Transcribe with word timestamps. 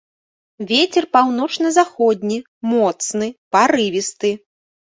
Вецер 0.71 1.07
паўночна-заходні, 1.17 2.39
моцны, 2.73 3.27
парывісты. 3.57 4.37